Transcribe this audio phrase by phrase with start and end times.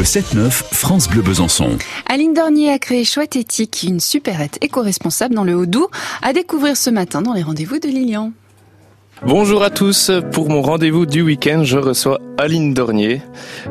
[0.00, 1.76] Le 7-9, France Bleu Besançon.
[2.06, 5.90] Aline Dornier a créé Chouette Éthique, une supérette éco-responsable dans le Haut-Doubs,
[6.22, 8.32] à découvrir ce matin dans les rendez-vous de Lilian.
[9.26, 13.20] Bonjour à tous, pour mon rendez-vous du week-end, je reçois Aline Dornier.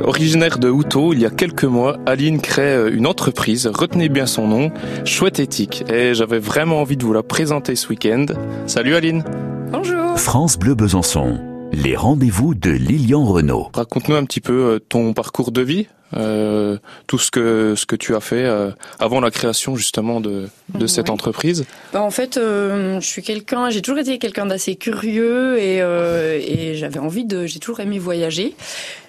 [0.00, 4.48] Originaire de Houtot, il y a quelques mois, Aline crée une entreprise, retenez bien son
[4.48, 4.72] nom,
[5.04, 5.84] Chouette Éthique.
[5.88, 8.26] Et j'avais vraiment envie de vous la présenter ce week-end.
[8.66, 9.22] Salut Aline
[9.70, 11.38] Bonjour France Bleu Besançon.
[11.72, 13.70] Les rendez-vous de Lilian Renault.
[13.74, 17.96] Raconte-nous un petit peu euh, ton parcours de vie, euh, tout ce que ce que
[17.96, 21.64] tu as fait euh, avant la création justement de, de cette entreprise.
[21.92, 26.40] Bah, en fait, euh, je suis quelqu'un, j'ai toujours été quelqu'un d'assez curieux et, euh,
[26.40, 28.54] et j'avais envie de, j'ai toujours aimé voyager.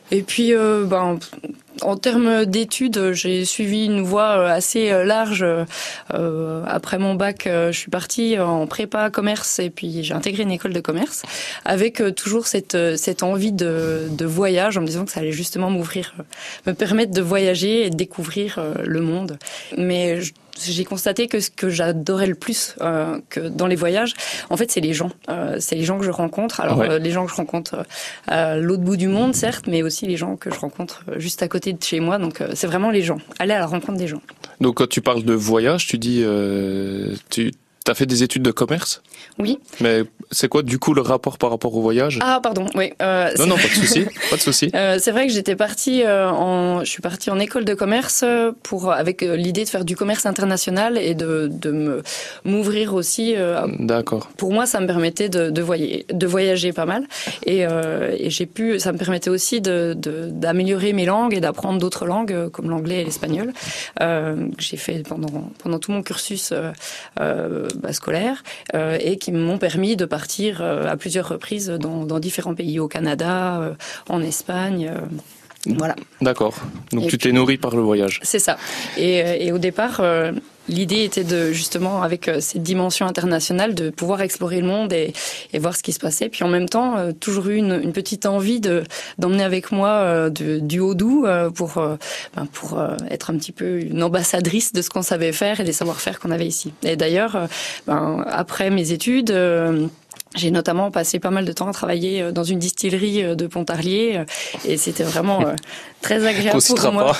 [0.10, 1.20] Et puis, euh, ben,
[1.82, 5.46] en termes d'études, j'ai suivi une voie euh, assez euh, large.
[6.14, 10.44] Euh, après mon bac, euh, je suis partie en prépa commerce et puis j'ai intégré
[10.44, 11.24] une école de commerce
[11.66, 15.70] avec toujours cette, cette envie de, de voyage en me disant que ça allait justement
[15.70, 16.16] m'ouvrir,
[16.66, 19.38] me permettre de voyager et de découvrir le monde.
[19.78, 24.14] Mais je- j'ai constaté que ce que j'adorais le plus euh, que dans les voyages,
[24.50, 25.12] en fait, c'est les gens.
[25.30, 26.60] Euh, c'est les gens que je rencontre.
[26.60, 26.90] Alors, Ouais.
[26.90, 27.86] euh, les gens que je rencontre
[28.28, 31.48] à l'autre bout du monde, certes, mais aussi les gens que je rencontre juste à
[31.48, 32.18] côté de chez moi.
[32.18, 33.18] Donc, c'est vraiment les gens.
[33.40, 34.22] Aller à la rencontre des gens.
[34.62, 36.24] Donc quand tu parles de voyage, tu dis,
[37.30, 37.52] tu
[37.92, 39.02] as fait des études de commerce,
[39.40, 39.60] Oui.
[39.82, 42.20] mais c'est quoi du coup le rapport par rapport au voyage?
[42.22, 42.66] Ah, pardon.
[42.76, 42.92] Oui.
[43.02, 44.70] Euh, Non, non, pas de souci, pas de souci.
[44.76, 48.24] Euh, c'est vrai que j'étais partie euh, en, je suis partie en école de commerce
[48.64, 52.04] pour avec l'idée de faire du commerce international et de, de me
[52.46, 53.36] m'ouvrir aussi.
[53.80, 54.28] D'accord.
[54.38, 57.06] pour moi, ça me permettait de, de, voyager, de voyager pas mal
[57.46, 62.06] et, et j'ai pu, ça me permettait aussi de d'améliorer mes langues et d'apprendre d'autres
[62.06, 63.54] langues comme l'anglais et l'espagnol
[64.60, 66.54] j'ai fait pendant pendant tout mon cursus
[67.82, 68.44] bah, scolaire
[68.76, 72.80] euh, et qui m'ont permis de partir euh, à plusieurs reprises dans, dans différents pays,
[72.80, 73.74] au Canada, euh,
[74.10, 74.92] en Espagne.
[75.66, 75.96] voilà.
[76.22, 76.56] D'accord.
[76.92, 78.20] Donc Et tu t'es nourri par le voyage.
[78.24, 78.58] C'est ça.
[78.98, 80.02] Et, et au départ,
[80.68, 85.14] l'idée était de justement avec euh, cette dimension internationale de pouvoir explorer le monde et,
[85.54, 86.30] et voir ce qui se passait.
[86.30, 88.84] Puis en même temps, euh, toujours eu une, une petite envie de
[89.18, 91.76] d'emmener avec moi euh, du Haut-Doubs pour
[92.36, 92.80] ben, pour
[93.10, 96.32] être un petit peu une ambassadrice de ce qu'on savait faire et des savoir-faire qu'on
[96.32, 96.74] avait ici.
[96.84, 97.48] Et d'ailleurs,
[97.86, 99.34] ben, après mes études.
[100.38, 103.48] J'ai notamment passé pas mal de temps à travailler euh, dans une distillerie euh, de
[103.48, 104.26] Pontarlier euh,
[104.66, 105.44] et c'était vraiment
[106.02, 107.16] très agréable pour moi.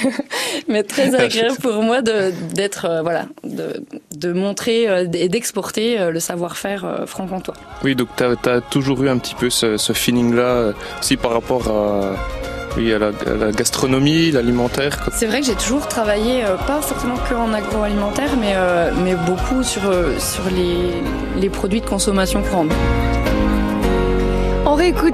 [0.68, 3.82] Mais très agréable pour moi de d'être voilà de
[4.16, 7.54] de montrer et d'exporter le savoir-faire franc-comtois.
[7.84, 11.32] Oui, donc tu as, toujours eu un petit peu ce, ce feeling-là euh, aussi par
[11.32, 12.16] rapport à,
[12.78, 15.08] à, la, gastronomie, l'alimentaire.
[15.12, 18.90] C'est vrai que j'ai toujours travaillé euh, pas forcément que en agroalimentaire mais euh,
[19.26, 20.14] beaucoup sur euh,
[21.40, 22.70] les produits de consommation courante.
[24.70, 25.06] On réécoute